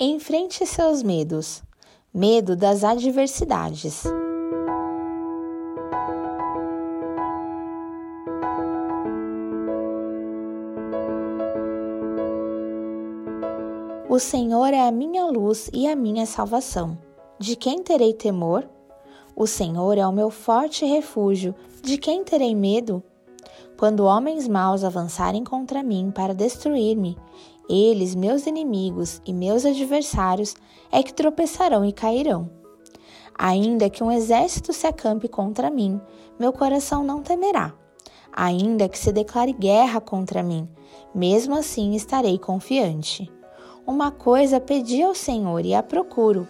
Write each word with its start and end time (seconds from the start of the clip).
Enfrente 0.00 0.64
seus 0.64 1.02
medos. 1.02 1.60
Medo 2.14 2.54
das 2.54 2.84
adversidades. 2.84 4.04
O 14.08 14.20
Senhor 14.20 14.72
é 14.72 14.86
a 14.86 14.92
minha 14.92 15.26
luz 15.26 15.68
e 15.72 15.88
a 15.88 15.96
minha 15.96 16.26
salvação. 16.26 16.96
De 17.36 17.56
quem 17.56 17.82
terei 17.82 18.14
temor? 18.14 18.64
O 19.34 19.48
Senhor 19.48 19.98
é 19.98 20.06
o 20.06 20.12
meu 20.12 20.30
forte 20.30 20.86
refúgio. 20.86 21.56
De 21.82 21.98
quem 21.98 22.22
terei 22.22 22.54
medo? 22.54 23.02
Quando 23.76 24.04
homens 24.04 24.46
maus 24.46 24.84
avançarem 24.84 25.42
contra 25.42 25.82
mim 25.82 26.12
para 26.14 26.34
destruir-me, 26.34 27.16
eles, 27.68 28.14
meus 28.14 28.46
inimigos 28.46 29.20
e 29.26 29.32
meus 29.32 29.64
adversários, 29.64 30.54
é 30.90 31.02
que 31.02 31.12
tropeçarão 31.12 31.84
e 31.84 31.92
cairão. 31.92 32.50
Ainda 33.38 33.90
que 33.90 34.02
um 34.02 34.10
exército 34.10 34.72
se 34.72 34.86
acampe 34.86 35.28
contra 35.28 35.70
mim, 35.70 36.00
meu 36.38 36.52
coração 36.52 37.04
não 37.04 37.22
temerá. 37.22 37.72
Ainda 38.32 38.88
que 38.88 38.98
se 38.98 39.12
declare 39.12 39.52
guerra 39.52 40.00
contra 40.00 40.42
mim, 40.42 40.68
mesmo 41.14 41.54
assim 41.54 41.94
estarei 41.94 42.38
confiante. 42.38 43.30
Uma 43.86 44.10
coisa 44.10 44.60
pedi 44.60 45.02
ao 45.02 45.14
Senhor 45.14 45.64
e 45.64 45.74
a 45.74 45.82
procuro, 45.82 46.46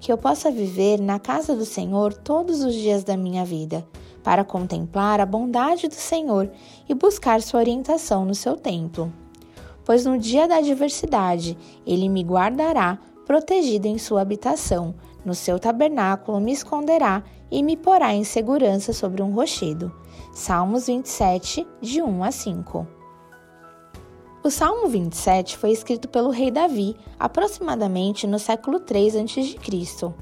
que 0.00 0.10
eu 0.10 0.18
possa 0.18 0.50
viver 0.50 1.00
na 1.00 1.18
casa 1.18 1.54
do 1.54 1.64
Senhor 1.64 2.12
todos 2.14 2.62
os 2.62 2.74
dias 2.74 3.04
da 3.04 3.16
minha 3.16 3.44
vida, 3.44 3.86
para 4.22 4.44
contemplar 4.44 5.20
a 5.20 5.26
bondade 5.26 5.88
do 5.88 5.94
Senhor 5.94 6.50
e 6.88 6.94
buscar 6.94 7.42
sua 7.42 7.60
orientação 7.60 8.24
no 8.24 8.34
seu 8.34 8.56
templo. 8.56 9.12
Pois 9.84 10.04
no 10.04 10.18
dia 10.18 10.46
da 10.46 10.56
adversidade 10.56 11.56
ele 11.86 12.08
me 12.08 12.22
guardará, 12.22 12.98
protegido 13.26 13.86
em 13.86 13.98
sua 13.98 14.22
habitação, 14.22 14.94
no 15.24 15.34
seu 15.34 15.58
tabernáculo 15.58 16.40
me 16.40 16.52
esconderá 16.52 17.22
e 17.50 17.62
me 17.62 17.76
porá 17.76 18.14
em 18.14 18.24
segurança 18.24 18.92
sobre 18.92 19.22
um 19.22 19.32
rochedo. 19.32 19.92
Salmos 20.32 20.86
27, 20.86 21.66
de 21.80 22.02
1 22.02 22.24
a 22.24 22.30
5. 22.30 22.86
O 24.42 24.50
Salmo 24.50 24.88
27 24.88 25.58
foi 25.58 25.70
escrito 25.70 26.08
pelo 26.08 26.30
rei 26.30 26.50
Davi 26.50 26.96
aproximadamente 27.18 28.26
no 28.26 28.38
século 28.38 28.80
3 28.80 29.16
a.C. 29.16 30.14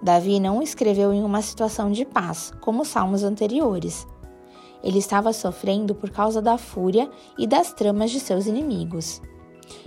Davi 0.00 0.40
não 0.40 0.62
escreveu 0.62 1.12
em 1.12 1.22
uma 1.22 1.42
situação 1.42 1.90
de 1.90 2.06
paz, 2.06 2.52
como 2.60 2.82
os 2.82 2.88
salmos 2.88 3.22
anteriores. 3.22 4.06
Ele 4.84 4.98
estava 4.98 5.32
sofrendo 5.32 5.94
por 5.94 6.10
causa 6.10 6.42
da 6.42 6.58
fúria 6.58 7.10
e 7.38 7.46
das 7.46 7.72
tramas 7.72 8.10
de 8.10 8.20
seus 8.20 8.46
inimigos. 8.46 9.22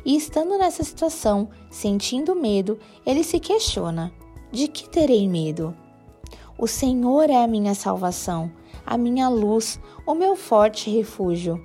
E 0.04 0.18
estando 0.18 0.58
nessa 0.58 0.84
situação, 0.84 1.50
sentindo 1.70 2.36
medo, 2.36 2.80
ele 3.06 3.24
se 3.24 3.40
questiona: 3.40 4.12
de 4.52 4.68
que 4.68 4.90
terei 4.90 5.30
medo? 5.30 5.78
O 6.58 6.66
Senhor 6.66 7.30
é 7.30 7.44
a 7.44 7.48
minha 7.48 7.76
salvação, 7.76 8.52
a 8.84 8.98
minha 8.98 9.30
luz, 9.30 9.80
o 10.04 10.16
meu 10.16 10.36
forte 10.36 10.90
refúgio. 10.90 11.64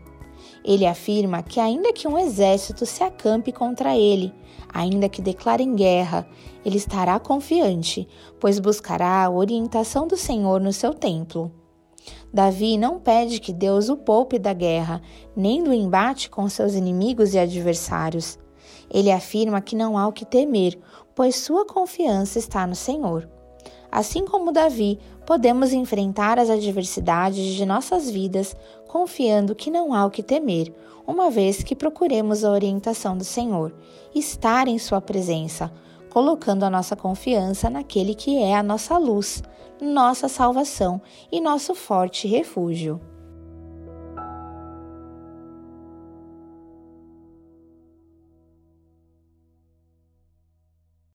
Ele 0.63 0.85
afirma 0.85 1.43
que, 1.43 1.59
ainda 1.59 1.91
que 1.91 2.07
um 2.07 2.19
exército 2.19 2.85
se 2.85 3.03
acampe 3.03 3.51
contra 3.51 3.97
ele, 3.97 4.31
ainda 4.69 5.09
que 5.09 5.23
declarem 5.23 5.75
guerra, 5.75 6.29
ele 6.63 6.77
estará 6.77 7.19
confiante, 7.19 8.07
pois 8.39 8.59
buscará 8.59 9.25
a 9.25 9.31
orientação 9.31 10.07
do 10.07 10.19
Senhor 10.19 10.61
no 10.61 10.73
seu 10.73 10.93
templo. 10.93 11.51
Davi 12.33 12.79
não 12.79 12.99
pede 12.99 13.39
que 13.39 13.53
Deus 13.53 13.89
o 13.89 13.97
poupe 13.97 14.39
da 14.39 14.55
guerra, 14.55 15.03
nem 15.37 15.63
do 15.63 15.73
embate 15.73 16.31
com 16.31 16.49
seus 16.49 16.75
inimigos 16.75 17.35
e 17.35 17.39
adversários. 17.39 18.39
Ele 18.91 19.13
afirma 19.13 19.61
que 19.61 19.77
não 19.77 19.99
há 19.99 20.07
o 20.07 20.13
que 20.13 20.25
temer, 20.25 20.79
pois 21.15 21.37
sua 21.37 21.67
confiança 21.67 22.39
está 22.39 22.67
no 22.67 22.75
Senhor. 22.75 23.29
Assim 23.91 24.25
como 24.25 24.53
Davi, 24.53 24.99
podemos 25.27 25.75
enfrentar 25.75 26.39
as 26.39 26.49
adversidades 26.49 27.55
de 27.55 27.67
nossas 27.67 28.11
vidas 28.11 28.57
confiando 28.89 29.55
que 29.55 29.71
não 29.71 29.92
há 29.92 30.07
o 30.07 30.11
que 30.11 30.23
temer, 30.23 30.73
uma 31.07 31.31
vez 31.31 31.63
que 31.63 31.77
procuremos 31.77 32.45
a 32.45 32.51
orientação 32.51 33.17
do 33.17 33.25
Senhor, 33.25 33.75
estar 34.15 34.69
em 34.69 34.79
Sua 34.79 35.01
presença, 35.01 35.71
colocando 36.12 36.64
a 36.64 36.68
nossa 36.68 36.95
confiança 36.95 37.70
naquele 37.70 38.14
que 38.14 38.36
é 38.36 38.55
a 38.55 38.62
nossa 38.62 38.98
luz, 38.98 39.42
nossa 39.80 40.28
salvação 40.28 41.00
e 41.33 41.40
nosso 41.40 41.74
forte 41.74 42.28
refúgio. 42.28 43.00